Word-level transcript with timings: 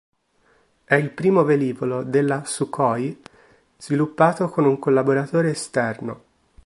È 0.83 0.95
il 0.95 1.11
primo 1.11 1.43
velivolo 1.43 2.01
della 2.01 2.43
Sukhoi 2.43 3.21
sviluppato 3.77 4.49
con 4.49 4.65
un 4.65 4.79
collaboratore 4.79 5.51
esterno. 5.51 6.23